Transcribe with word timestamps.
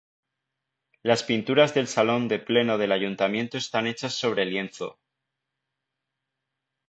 Las 1.03 1.21
pinturas 1.21 1.75
del 1.75 1.87
salón 1.87 2.27
de 2.27 2.39
Pleno 2.39 2.79
del 2.79 2.91
Ayuntamiento 2.91 3.59
están 3.59 3.85
hechas 3.85 4.15
sobre 4.15 4.45
lienzo. 4.47 4.97